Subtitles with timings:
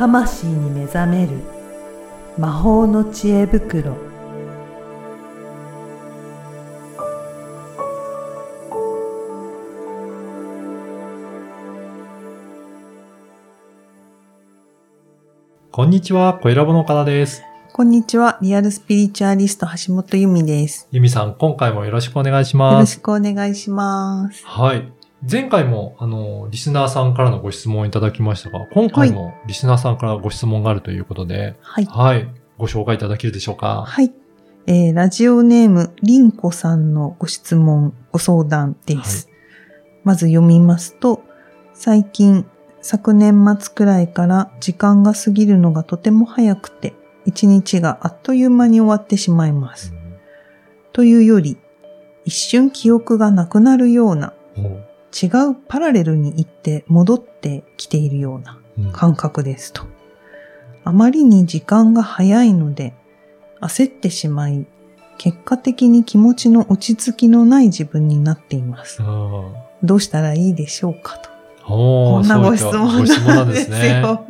[0.00, 1.32] 魂に目覚める
[2.38, 3.98] 魔法の知恵袋
[15.70, 17.42] こんにちは、小ラボの岡田です。
[17.74, 18.38] こんにちは。
[18.40, 20.88] リアルスピリチュアリスト橋本由美です。
[20.92, 22.96] ゆみさん、今回もよろしくお願いしよます。
[22.96, 24.46] ろしくお願いします。
[24.46, 24.90] はい。
[25.28, 31.84] 前回も、あの、リスナーさんからのご質問をいただきましたが、今回もリスナーさんからご質問があるということで、はい。
[31.84, 32.28] はい。
[32.56, 33.84] ご紹介いただけるでしょうか？
[33.86, 34.12] はい。
[34.66, 39.28] えー、ラジオネーム、りんこさんのご質問、ご相談です。
[40.04, 41.22] まず読みますと、
[41.74, 42.46] 最近、
[42.80, 46.94] 昨年末くらいから時間が過ぎるのがとても早くて、
[47.26, 49.92] 一日があっという間に終わってしまいます。
[50.94, 51.58] というより、
[52.24, 54.32] 一瞬記憶がなくなるような、
[55.10, 59.82] 違うパラレルに行って戻ってきているようなうん感覚ですと。
[60.84, 62.94] あまりに時間が早いので
[63.60, 64.66] 焦ってしまい、
[65.18, 69.02] 結果的に気持ちの落ち着きのない自分になっています。
[69.02, 71.30] うんどうしたらいいでしょうかと。
[71.64, 74.00] こんなご質問ななんんですすでね。
[74.00, 74.26] よ。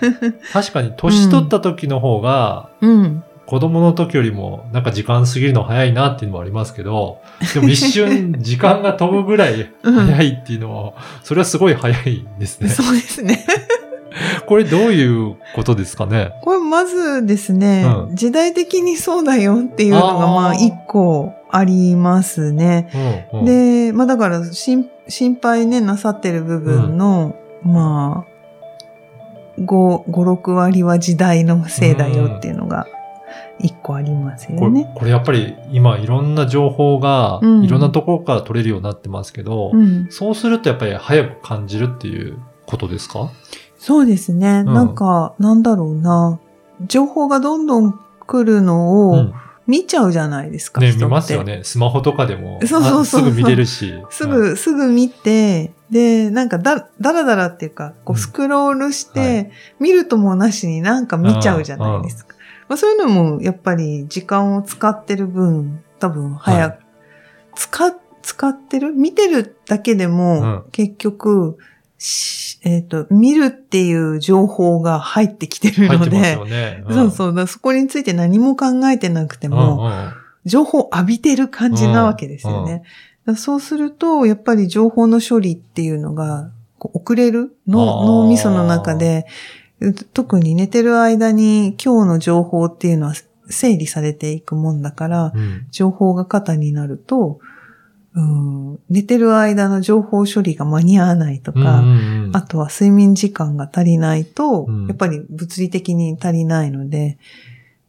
[0.52, 3.24] 確かに、年取った時の方が、うん。
[3.50, 7.20] 子供の時よりも、なんか時間過ぎるの早いなっていうのもありますけど、
[7.52, 10.92] でも一瞬時間が飛ぶぐらい早いっていうのは、
[11.24, 12.68] それはすごい早いですね。
[12.68, 13.44] そうですね。
[14.46, 16.30] これどういうことですかね？
[16.42, 22.88] これまずですね、うん時代的にそうだよっていうのがまあ一個ありますね。
[23.32, 29.64] うんうん、で、まあだから心心配ね、なさってる部分の、まあ、5、
[30.08, 32.86] 5、6割は時代のせいだよっていうのが
[33.62, 34.92] 一個ありますよね。
[34.96, 40.06] これやっぱり今いろんな情報がうんいろんなところから取れるようになってますけど、うん。
[40.10, 43.30] そうするとやっぱり早く感じるっていうことですか？
[43.78, 44.62] そうですね。
[44.62, 46.38] んなんか、なんだろうな。
[46.86, 49.34] 情報がどんどん来るのをうん
[49.66, 50.80] 見ちゃうじゃないですか。
[50.80, 51.44] ね、人って見ますよ。
[51.44, 51.60] ね。
[51.62, 52.58] スマホとかでも。
[52.66, 53.94] そうそうそうあすぐ見れるし。
[54.10, 62.34] すはいぐ、すぐ見て、で、なんかだ、だらだらっていうか、こうんうスクロールして、はい見るともなしになんか見ちゃうじゃないですか。
[62.70, 66.78] まあ、そういうのも、やっぱり時間を使ってる分、多分早く、は
[67.56, 68.92] 使っ、使ってる？
[68.92, 70.70] 見てるだけでも、うん。
[70.70, 71.58] 結局、
[71.98, 76.84] しえっ、と、見るっていう情報が入ってきてるので、ね。
[76.88, 76.94] ん。
[76.94, 77.34] そうそう。
[77.34, 80.12] だ、そこについて何も考えてなくてうんも、うん。
[80.44, 82.72] 情報を浴びてる感じなわけですよね。
[83.26, 87.54] うんそうすると、やっぱり情報の処理っていうのが遅れる？
[87.68, 89.30] 脳みその中で、う
[90.12, 93.14] 特に寝てる間に今日の情報っていうのは
[93.48, 95.66] 整理されていくもんだから、うん。
[95.70, 97.40] 情報が肩になると、
[98.14, 102.36] うん、寝てる間の情報処理が間に合わないとか、うんうんうん。
[102.36, 104.86] あとは睡眠時間が足りないと、うん。
[104.86, 107.18] やっぱり物理的に足りないので、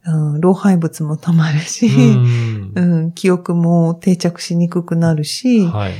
[0.04, 2.72] うん、老廃物も溜まるし、うん。
[2.74, 5.92] うん、記憶も定着しにくくなるし、はい。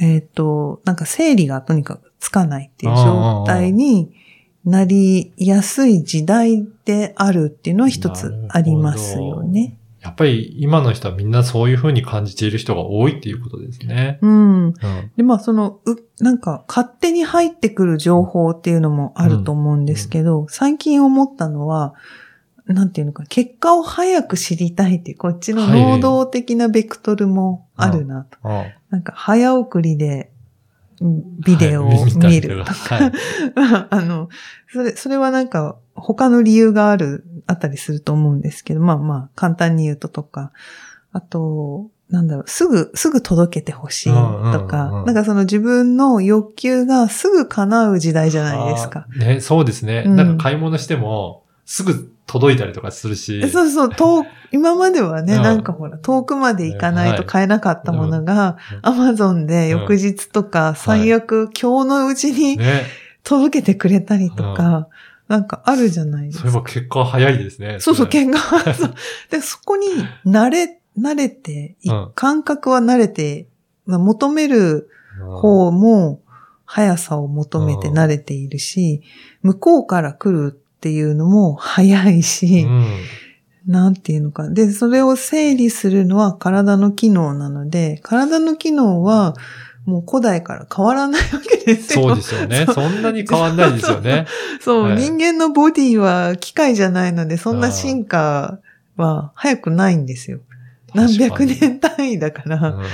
[0.00, 4.12] えっ、と、なんか整理がとにかくつかないっていう状態に
[4.64, 9.76] なりやすい時代であるっていうのは一つありますよね。
[10.00, 14.18] やっぱり今の人はみんなそういうふうに感じている人が多いっていうことですね。
[14.20, 14.66] うん。
[14.66, 14.74] うん
[15.16, 21.94] で、まあその、う、なんか勝手に入ってくる情報っていうのもあると思うんですけど、最近思ったのは、
[22.66, 28.38] なんていうのか、結果を早く知りたいってこっちの能動的なベクトルもあるなと。
[28.44, 30.31] うんなんか早送りで、うん
[31.44, 32.64] ビデオをはい見る。
[32.64, 33.12] とか、はい。
[33.90, 34.28] あの、
[34.72, 40.52] それ、それはなんか他の理由がある、あったりすると思うんですけど、まあまあ簡単に言うととか、
[41.12, 44.68] あと、なんだろう、すぐ、すぐ届けてほしいとうんうんうん。
[44.68, 49.06] か、なんかその自分の欲求がすぐ叶う時代じゃないですか。
[49.18, 50.04] ね、そうですね。
[50.06, 50.16] うん。
[50.16, 53.48] なんか買い物しても、すぐ届いたりとかするし。
[53.50, 62.84] そうそう、 遠く、今まではね、うんなんかほら、遠くまで行かないと買えなかったものがうん、アマゾンで翌日とか、最悪、今日のうちにね。
[63.24, 64.88] 届けてくれたりとか、
[65.28, 66.42] なんかあるじゃないですか。
[66.44, 67.78] そういえば結果早いですね。
[67.80, 68.74] そうそう、れ喧嘩。
[68.74, 68.94] そう
[69.30, 69.86] で、そこに
[70.26, 71.76] 慣れ、慣れて
[72.14, 73.46] 感覚は慣れて、
[73.86, 74.90] まあ求める
[75.40, 76.20] 方も
[76.64, 79.02] 速さを求めて慣れているし、
[79.42, 82.96] 向こうから来るっていうのも早いし、うん
[83.64, 84.50] なんていうのか。
[84.50, 89.36] で、それを整理するのは体の機能なので、体の機能は
[89.84, 92.08] もう古代から変わらないわけですよ。
[92.08, 92.66] そうですよね。
[92.66, 94.26] そんなに変わんないですよね。
[94.60, 98.58] そう、はい人間のボディは機械じゃないので、そんな進化
[98.96, 100.40] は早くないんですよ。
[100.92, 102.70] 何百年単位だから。
[102.70, 102.84] うん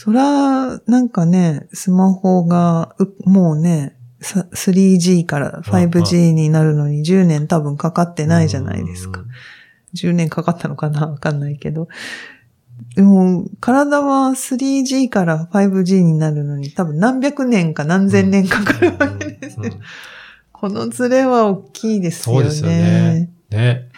[0.00, 9.22] そら、なんかね、スマホが、うもうね、さ 3G から 5G になるのに10年多分かかってないじゃないですか。
[9.94, 11.06] 10年かかったのかな？
[11.08, 11.88] わかんないけど。
[12.94, 19.64] でも、体は 3G から 5G になるのに多分何百年か何千年かかるわけですよ。
[20.52, 22.42] このズレは大きいですよね。
[22.42, 23.30] そうですよね。
[23.50, 23.88] ね。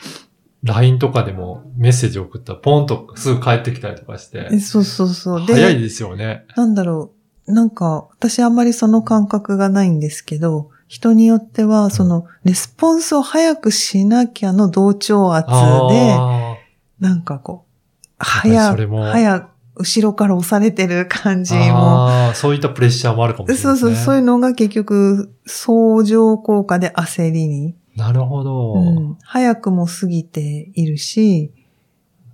[0.63, 4.49] LINE とかでもメッセージ送ったらポンとすぐ帰ってきたりとかして。
[4.53, 5.47] えそうそうそう。
[5.47, 6.45] で、早いですよね。
[6.57, 7.20] なんだろう。
[7.47, 16.57] なんか、私あんまりその感覚がないんですけど、人によっては、その、レスポンスを早くしなきゃの同調圧で、あ
[16.99, 22.35] なんかこう、早早後ろから押されてる感じーも。
[22.35, 23.81] そういったプレッシャーもあるかもしれないね。
[23.81, 27.75] そうそう、そういうのが結局、相乗効果で焦りに。
[27.97, 28.75] なるほど。
[28.75, 31.53] うん早くも過ぎているし、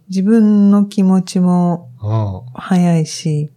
[0.08, 2.06] 自分の気持ちもう
[2.48, 3.50] ん早いし、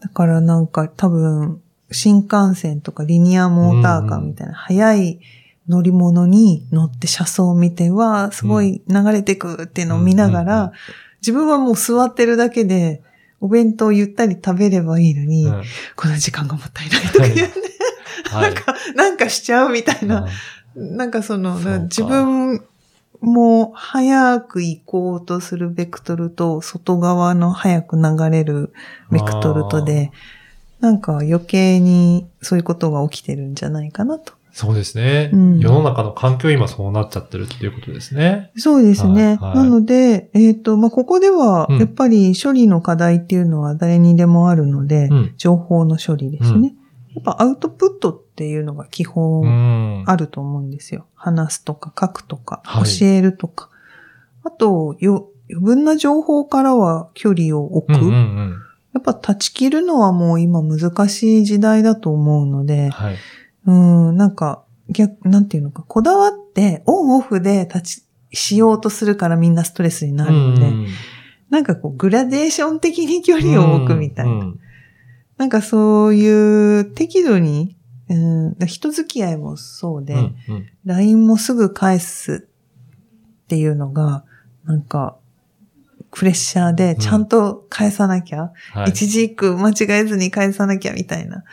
[0.00, 5.20] だからなんか多分、新幹線とかリニアモーターカーみたいな速い
[5.68, 10.72] 乗り物に乗って車窓を見て、わあ、すごい流れてくっていうのを見ながうんうんうんら、
[11.20, 13.02] 自分はもう座ってるだけで、
[13.40, 15.62] お弁当をゆったり食べればいいのに、うん。
[15.94, 17.60] この時間がもったいないとか言って、
[18.30, 18.54] はい。
[18.96, 20.26] なんかしちゃうみたいな。
[20.74, 22.64] なんかその、自分
[23.20, 28.72] も早く行こうとするベクトルと、外側の早く流れる
[29.10, 30.12] ベクトルとで、
[30.80, 34.34] なんか余計にそういうことが起きてるんじゃないかなと。
[34.52, 38.50] そうですね、うん世の中の環境今そうなっちゃってるっていうことですね。
[38.56, 39.22] そうですね。
[39.22, 45.34] はいはいなので、えっ、と、まあ、ここではうん、やっぱり処理の課題っていうのは誰にでもあるので、うん。
[45.36, 46.74] 情報の処理ですね。
[47.14, 50.04] やっぱアウトプットっていうのが基う本ん。
[50.06, 51.06] あると思うんですよ。
[51.14, 53.70] 話すとか書くとか、はい教えるとか。
[54.44, 57.98] あと、よ、余分な情報からは距離を置く。
[57.98, 58.56] うんうんうん。
[58.94, 63.16] やっぱ断ち切るのはもう今難しい時代だと思うので、はい。
[63.66, 63.72] う
[64.12, 70.86] ん、なんか、逆、なんていうのか、こだわってオンオフで立ち、しようとするからみんなストレスになるので、うん
[71.50, 74.32] なんかこう、グラデーション的に距離を置くみたいな。
[74.32, 74.60] うん
[75.38, 77.76] なんかそういう適度に、
[78.08, 78.14] う
[78.62, 80.66] ん、人付き合いもそうで、うんうん。
[80.84, 82.48] LINE もすぐ返す
[83.44, 84.24] っていうのが、
[84.64, 85.16] なんか、
[86.10, 88.90] プレッシャーでちゃんと返さなきゃ、はい。
[88.90, 91.44] 一字一句間違えずに返さなきゃみたいな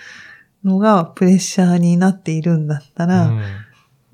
[0.64, 3.42] のがプレッシャーになっているんだったら、うん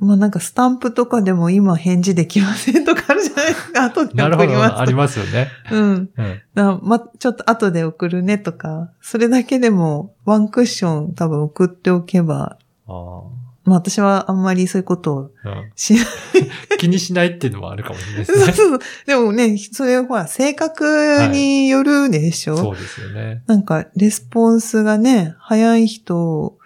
[0.03, 3.48] まあなんかスタンプとかでも今返事できませんとかあるじゃない？
[3.50, 3.83] ですか。
[3.86, 4.48] 後でなるほど。
[4.48, 5.48] 送りますとありますよね。
[5.71, 6.09] うん。
[6.18, 6.42] うん。
[6.56, 12.57] だま、ちょっと後で送るねとか、それだけでもワンクッション多分送っておけば、
[12.88, 13.24] あー
[13.63, 15.31] まあ私はあんまりそういうことをうん
[15.75, 16.06] しない。
[16.80, 18.53] 気にしないっていうのもあるかもしれないです そうね。
[18.53, 18.80] そう。
[19.06, 23.44] でもね、それはほら、性格によるでしょ、そうですよね。
[23.45, 26.57] なんか、レスポンスがね、早い人、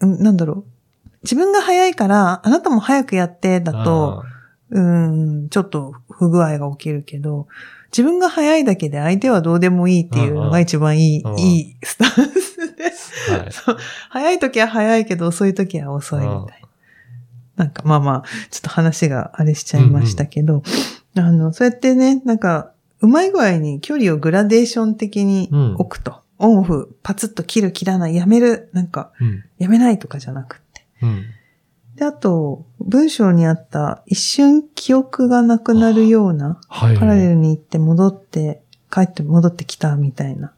[0.00, 0.71] うんなんだろう？
[1.22, 4.24] 自分が早いから、あなたも早くやって、だと、
[4.70, 7.46] うん、ちょっと不具合が起きるけど、
[7.92, 12.84] 自分が早いだけで相手はどうでもいいっていうのが一番いい、うんうんいいスタンスで。
[13.30, 13.78] あーはい。
[14.08, 16.44] 早い時は早いけど遅い時は遅いみたいな。
[16.44, 16.50] うん
[17.56, 20.62] なんかまあまあ、ちょっと話があれしちゃいましたけど、
[21.16, 26.22] あの、そうやってね、なんか、うまい具合に距離をグラデーション的に置くと。
[26.38, 29.44] オンオフ、パツッと切る切らない、やめる、なんか、うん。
[29.58, 30.61] やめないとかじゃなく。
[31.02, 31.24] うん。
[31.96, 36.96] で、あと、文章にあった一瞬記憶がなくなるような、はい。
[36.96, 40.52] パラレルに行って戻って、帰って戻ってきたみたいな。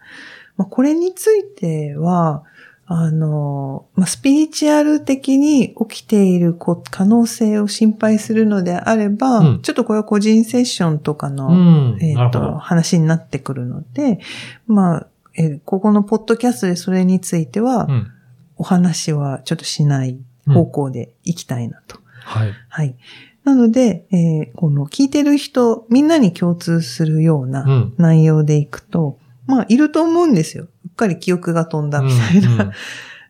[0.57, 2.45] まあ、これについては、
[2.87, 11.53] あの、まあ、スピリチュアル的に起きているこ可能性を心配するのであれば、うんちょっとこれは個人セッションとかの、う
[11.97, 11.99] ん。
[12.03, 12.59] えっ、と。
[12.59, 14.21] 話になってくるので、
[14.67, 18.11] まあ、えーここのポッドキャストでそれについては、うん。
[18.57, 21.99] お話はちょっとしない方向でいきたいなと。
[22.25, 22.53] はい。
[22.69, 22.97] はい。
[23.45, 27.47] なので、えーこの聞いてる人、みんなに共通するようう。
[27.47, 30.65] なん内容でいくと、まあ、いると思うんですよ。
[30.65, 32.65] うっかり記憶が飛んだみたいな。
[32.65, 32.73] うん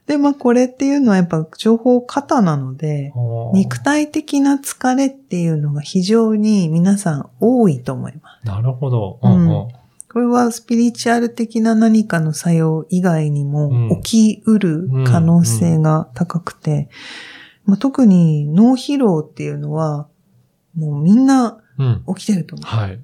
[0.06, 8.47] で、まあ、これっていうのはやっぱ情報過多なので、うん肉体的な疲れっていうのが非常に皆さん多いと思います。
[8.47, 9.18] なるほど。
[9.23, 9.68] うんうんうん
[10.14, 16.88] これはスピリチュアル的な何かの作用以外にうんも起きうる可能性が高くて、
[17.64, 20.06] まあ、特に脳疲労っていうのは
[20.76, 22.04] もうみんなうん。
[22.14, 22.64] 起きてると思う。
[22.64, 23.00] はい。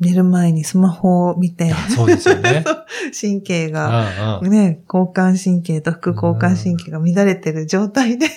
[0.00, 2.64] 寝る前にスマホを見て、そうですよね。
[3.20, 8.28] 神経うんが、うんね、交感神経と副交感神経が乱れてる状態で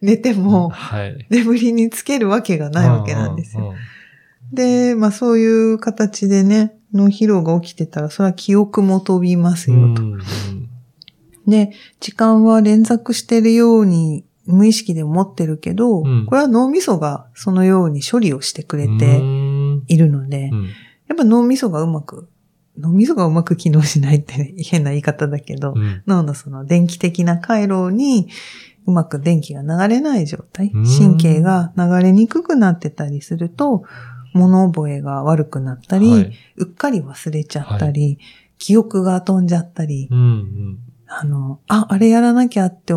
[0.00, 1.24] 寝てもはい。
[1.30, 3.62] 眠りにつけるわけがないわけなんですよ。
[3.62, 3.76] うんうん
[4.52, 10.02] で、まあそういう形でね、脳疲労が起きてたら、それは記憶も飛びますよと。
[11.46, 16.26] で、時間は連続してるように無意識で思ってるけど、うん。
[16.26, 19.20] これは脳みそがそのように処理をしてくれうて
[19.88, 20.64] いるので、うん。
[21.08, 22.28] やっぱ脳みそがうまく、
[22.78, 26.02] 脳みそがうまく機能しないって 変な言い方だけど、うん。
[26.06, 28.28] 脳のその電気的な回路に
[28.86, 30.84] うまく電気が流れない状態、うん。
[30.84, 33.84] 神経が流れにくくなってたりすると、
[34.32, 38.18] 物覚えが悪くなったり、はいうっかり忘れちゃったり、
[38.58, 40.78] 記憶が飛んじゃったり、うんうん
[41.14, 42.94] あの、あ、あれやらなきゃって、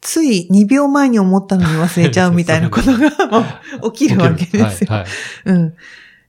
[0.00, 3.10] つい2秒前に思ったのに忘れちゃうみたいなことが
[3.92, 4.92] 起きるわけですよ。
[4.92, 5.06] はいはい
[5.46, 5.74] うん。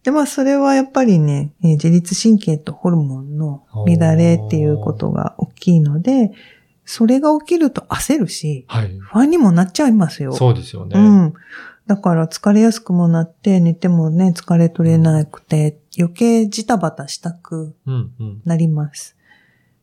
[0.03, 6.31] で、まあ、それはやっぱりね、えー自律神経とホルモンの乱れっていうことが大きいので、
[6.85, 8.97] それが起きると焦るし、はい。
[8.99, 10.33] 不安にもなっちゃいますよ。
[10.33, 10.97] そうですよね。
[10.97, 11.33] うん。
[11.87, 18.41] だから疲れやすくもなって、寝てもね、疲れ取れなくて、余計ジタバタしたくうんうん。
[18.45, 19.15] なります。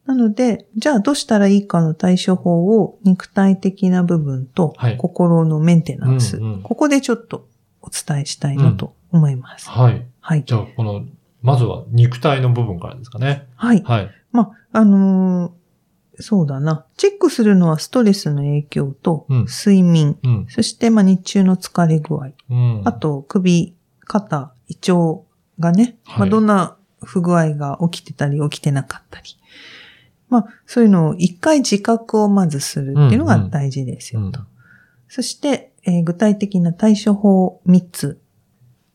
[0.04, 7.49] なので、じゃあどうしたらいいかの対処法を肉体的な部分とはい心のメンテナンス、うんうんここでちょっと
[7.80, 9.68] お伝えしたいなと思います。
[9.70, 10.06] はい。
[10.20, 10.44] はい。
[10.44, 11.04] じゃあ、この、
[11.42, 13.46] まずは肉体の部分からですかね。
[13.56, 13.82] はい。
[13.82, 14.11] はい。
[14.30, 15.63] まあ、あのー
[16.21, 16.87] そうだな。
[16.97, 20.47] チェックするのはストレスの影響とうん睡眠、うん。
[20.49, 22.83] そしてまあ日中の疲れ具合、うん。
[22.85, 25.23] あと首、肩、胃腸
[25.59, 29.26] がね、はいまあどんな不具合が起きてたり起きてなかったり。
[30.28, 34.40] まあそういうのを一回自覚をまずするっていうのが大事ですよと。
[34.40, 34.47] うん
[35.06, 38.21] そして、えー具体的な対処法3つ。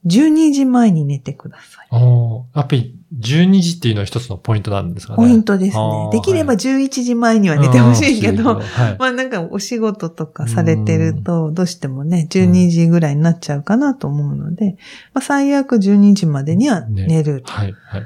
[0.06, 1.88] 12時前に寝てください。
[1.92, 5.18] おーやっぱり12時っていうのは一つのポイントなんですかね。
[5.18, 6.12] ポイントですあねー。
[6.12, 8.98] できればはい11時前には寝てほしいけど、うんはい。
[8.98, 14.78] まあなんかお仕事とかされてると、どうしてもね、12時ぐらいになっちゃうかなと思うので、
[15.14, 17.44] まあ最悪12時までには寝る。
[17.46, 17.74] はい。
[17.74, 18.04] はい。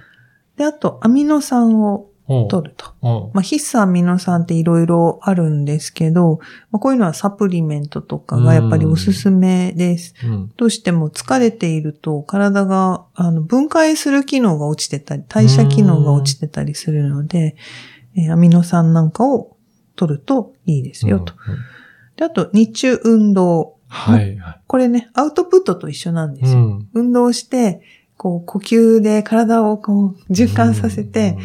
[0.58, 2.94] で、あと、アミノ酸を取ると。
[3.34, 6.40] まあ必須アミノ酸っていろいろあるんですけど、
[6.72, 10.16] まあこういうのはサプリメントとかがやっぱりおすすめです。
[10.24, 10.52] うん。
[10.56, 17.56] どうしても疲れていると体があの分解する機能が落ちてたり、代謝機能が落ちてたりするので、
[18.16, 19.58] えーアミノ酸なんかを
[19.96, 21.34] 取るといいですよと。
[21.48, 21.60] うんうん
[22.16, 23.78] であと、日中運動。
[23.88, 24.38] はい。
[24.38, 24.62] はい。
[24.68, 26.60] これね、アウトプットと一緒なんですよ。
[26.60, 26.90] うん。
[26.94, 27.82] 運動して、
[28.18, 31.38] こう、呼吸で体をこう、循環させて、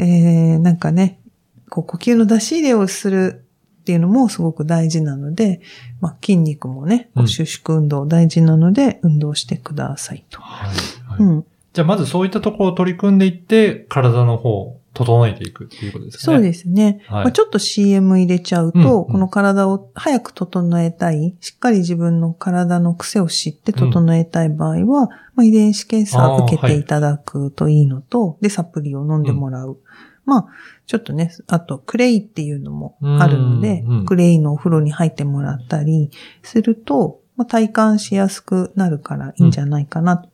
[0.00, 1.20] えー、なんかね、
[1.68, 3.44] こう、呼吸の出し入れをする
[3.80, 5.60] っていうのもすごく大事なので、
[6.00, 10.40] まあ、筋肉もね、こううん収縮運動大事なので、運動してくださいと。
[10.40, 10.68] はい。
[11.06, 11.22] はい。
[11.22, 11.44] うん。
[11.72, 16.36] じゃあ、まずそういったところを取り組んでいって、体の方を整えていくっていうことですかね。
[16.36, 17.04] そうですね。
[17.06, 17.24] はい。
[17.24, 19.12] まあ、ちょっと CM 入れちゃうと、うんうん。
[19.12, 29.78] この体を早く整えたい、しっかり自分の体の癖を知って整えたい場合は、まあ、遺伝子検査を受けていただくといいのと、で、サプリを飲んでもらう。
[30.24, 30.46] まあ、
[30.86, 36.10] ちょっとね、あと、クレイっていうのもあるので、うんうんクレイのお風呂に入ってもらったり
[36.42, 40.26] すると、まあ、体感しやすくなるからいいんじゃないかな、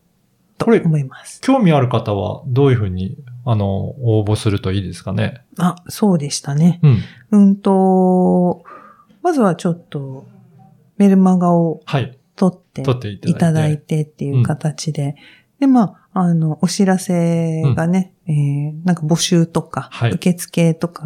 [0.58, 1.40] とこれ思います。
[1.42, 5.42] 興味ある方はどういうふうに、あの、応募するといいですかね？
[5.58, 6.80] あ、そうでしたね。
[6.82, 6.98] うん。
[7.30, 8.64] うんと、
[9.22, 10.26] まずはちょっと、
[10.96, 12.18] メルマガをはい。
[12.36, 14.02] 取って取っていただいて。
[14.02, 15.16] っていう形で、
[15.60, 21.04] で、まあ、あの、お知らせがね、えーなんか募集とか、はい受付とか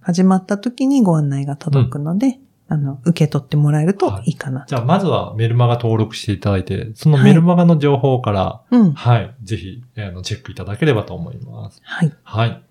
[0.00, 2.38] 始まった時にご案内が届くので、
[2.72, 4.64] あの、受け取ってもらえるといいかな。
[4.66, 8.92] じゃあ、まずはメルマガ登録していただいて、そのメルマガの情報から、うん。
[8.94, 11.82] はい、ぜひ、あの、チェックいただければと思います。
[11.84, 12.12] はい。
[12.22, 12.62] はい。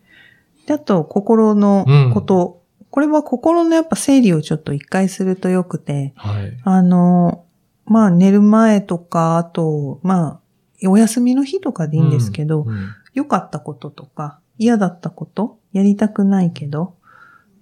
[0.65, 6.57] で、あと、心のこと、これは心のやっぱ整理をちょっと一回するとよくて、はい。
[6.63, 7.45] あの、
[7.85, 10.39] まあ寝る前とか、あと、ま
[10.83, 16.95] あ、お休みの日とかでいいんですけど、うん良かったこととか、嫌だったこと、やりたくないけど、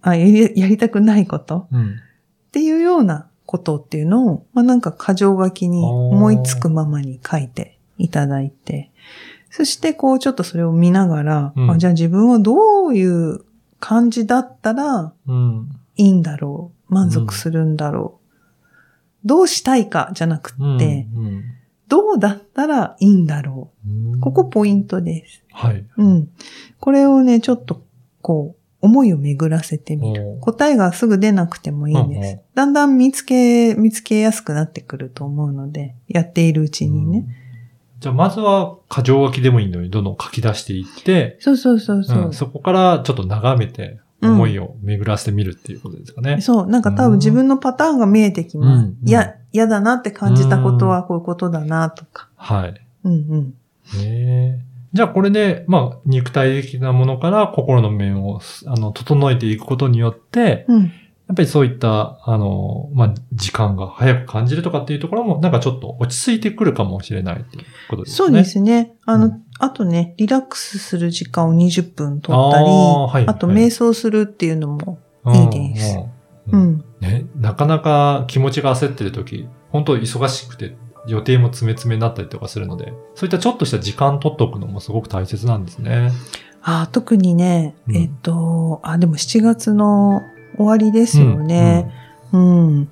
[0.01, 1.96] あ、やり、やりたくないことうん。
[2.50, 8.91] っていうようなことっていうのを、まあなんか箇条書きに思いつくままに書いていただいて、
[9.51, 13.41] そしてこうちょっとそれを見ながら、うんあじゃあ自分はどういう
[13.79, 15.70] 感じだったらうん。
[15.96, 18.20] いいんだろう満足するんだろ
[19.25, 20.75] う、どうしたいかじゃなくうん。
[20.77, 21.44] って、うん
[21.89, 25.44] どうだったらいいんだろうんうここポイントです。
[25.51, 25.84] はい。
[25.98, 26.29] うん。
[26.79, 27.82] これをね、ちょっと、
[28.22, 30.38] こう、思いを巡らせてみる。
[30.41, 32.39] 答えがすぐ出なくてもいいんでうんうんす。
[32.55, 37.19] だんだん見つけ、見つけやすくなってくると思うので、やっているうちにね。
[37.19, 37.50] うん
[38.00, 42.25] じゃあ、まずは、過剰書きでもいいのに、どんどん書き出していって、そうそうそうそう。
[42.27, 46.41] うんそこからちょっと眺めて、うん思いを巡らせてみるっていうことですかね。
[46.41, 48.86] そう、なんか多分自分のパターンが見えてきます。
[48.86, 52.29] うんいや、嫌だなって感じたことはこういうことだなとか。
[52.36, 52.81] はい。
[53.05, 53.53] うんうん。
[53.98, 54.59] ねえ
[54.93, 60.84] じゃあこれで、まあ、肉体的なものから心の面を、あの、整えていくことによって、うん。
[60.84, 68.15] やっぱりそういった、あの、まあ、時間が早く感じるとかっていうところも、なんかちょっと落ち着いてくるかもしれないっていうことですね。
[68.15, 68.96] そうですね。
[69.05, 76.10] あの、うんあとね、リラックスする時間を20分取ったり、あーはいあとはい瞑想するっていうのも、うんいいですう
[76.53, 76.86] うんん。
[77.01, 80.77] ね、なかなか気持ちが焦ってる時、本当忙しくて
[81.08, 86.12] 予定も詰め詰めになったりとかするので、そういったちょっとした時間取っておくのもすごく大切なんですね。
[86.62, 90.22] あー特にね、うんえっと、あ、でも7月の
[90.58, 91.91] 終わりですよね。
[92.34, 92.91] うん。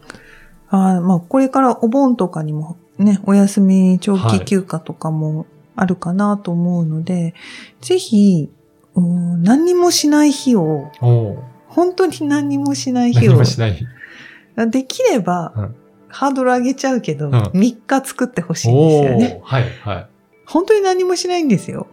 [0.70, 5.46] あーまあ、これからお盆とかにもね、お休み長期休暇とかも
[5.76, 7.34] あるかなと思うので、
[7.82, 8.50] ぜひ、
[8.96, 10.92] うん何にもしない日を、
[11.68, 13.78] 本当に何にもしない日を何も、しない。
[14.72, 15.76] できれば、うん
[16.10, 19.42] ハードル上げちゃうけど、ん3日作ってほしいんですよね。
[19.44, 20.08] はい、はい。
[20.46, 21.88] 本当に何もしないんですよ。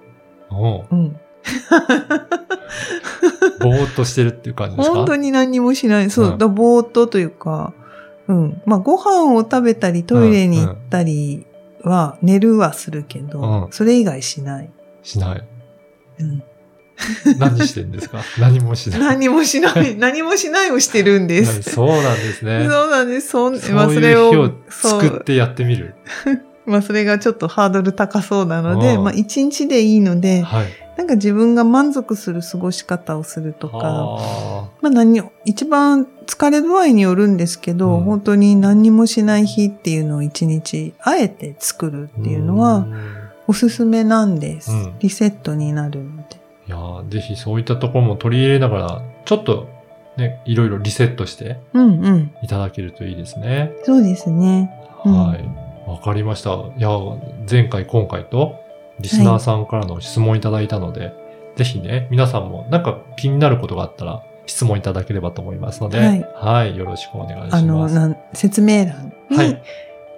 [0.51, 1.17] おううん。
[3.61, 4.95] ぼーっとしてるっていう感じですか？
[4.95, 6.11] 本当に何もしない。
[6.11, 7.73] そう、うんだぼーっとというか、
[8.29, 8.63] うん。
[8.65, 11.47] まあ、ご飯を食べたり、トイレに行ったり
[11.83, 14.71] は、寝るはするけど、うんそれ以外しない。
[15.03, 15.45] しない。
[16.21, 16.43] うん、
[17.39, 18.23] 何してんですか？
[18.39, 19.01] 何もしない。
[19.01, 21.63] 何もしない、 何もしないをしてるんです。
[21.63, 22.67] そうなんですね。
[22.71, 23.29] そうなんです。
[23.29, 24.53] そんまあ、それいう日を。
[24.71, 25.95] 作ってやってみる。
[26.67, 30.67] まあ、それがちょっとハードル高そうなので、うんまあ、一日でいいので、はい。
[30.97, 42.95] なんか自分が満足する過ごし方をするとか、あまあ何を、一番疲れ度合いによるんですけど、うん本当に何にもしない日っていうのを一日あえて作るーっていうのはん
[43.49, 44.71] おすすめなんです。
[44.71, 46.44] うんリセットになるので。
[46.67, 49.69] いやーぜひそういったところも取り入れながら、ちょっと
[50.17, 52.35] ね、いろいろリセットしてうんうん。
[52.43, 53.73] いただけるといいですね。
[53.83, 54.71] そうですね。
[55.05, 55.65] うんはい。
[55.87, 56.51] わかりました。
[56.51, 58.61] いやー、前回今回と
[59.01, 61.13] リスナーさんからの質問いただいたので、
[61.57, 67.99] ぜひね、皆さんもなんか気になることがあったら質問いただければと思いますので、はいはい、よろしくお願いします。
[67.99, 69.63] あの、説明欄に、はい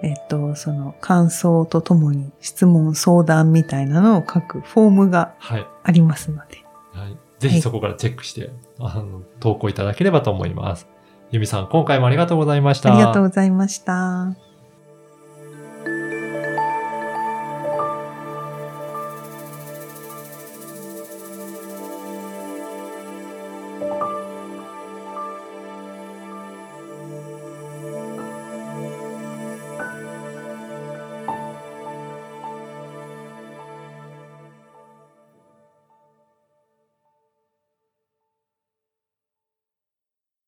[0.03, 5.67] えっと、その感想とともに質問、相談みたいなのを書くフォームがはい。
[5.83, 6.63] ありますので。
[6.93, 7.17] はい。
[7.39, 10.87] ぜひそこからチェックして、あの、投稿いただければと思います。
[11.31, 12.93] ゆみさん、今回もありがとうございました。
[12.93, 14.46] ありがとうございました。